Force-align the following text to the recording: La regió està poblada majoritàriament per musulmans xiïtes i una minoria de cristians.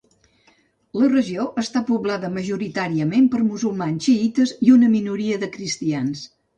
La 1.01 1.09
regió 1.11 1.45
està 1.65 1.83
poblada 1.91 2.33
majoritàriament 2.39 3.31
per 3.37 3.45
musulmans 3.53 4.09
xiïtes 4.11 4.59
i 4.69 4.75
una 4.81 4.93
minoria 4.99 5.41
de 5.47 5.57
cristians. 5.57 6.31